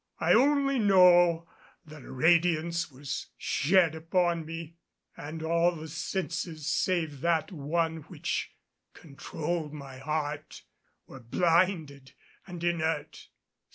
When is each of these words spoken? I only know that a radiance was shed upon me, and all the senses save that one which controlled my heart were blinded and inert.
I 0.19 0.33
only 0.33 0.79
know 0.79 1.47
that 1.85 2.01
a 2.01 2.11
radiance 2.11 2.89
was 2.89 3.27
shed 3.37 3.93
upon 3.93 4.47
me, 4.47 4.77
and 5.15 5.43
all 5.43 5.75
the 5.75 5.87
senses 5.87 6.65
save 6.65 7.21
that 7.21 7.51
one 7.51 7.97
which 7.97 8.51
controlled 8.95 9.73
my 9.73 9.99
heart 9.99 10.63
were 11.05 11.19
blinded 11.19 12.13
and 12.47 12.63
inert. 12.63 13.27